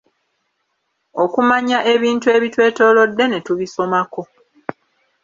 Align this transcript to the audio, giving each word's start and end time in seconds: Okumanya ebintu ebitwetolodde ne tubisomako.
Okumanya 1.23 1.77
ebintu 1.93 2.27
ebitwetolodde 2.37 3.25
ne 3.27 3.39
tubisomako. 3.45 4.21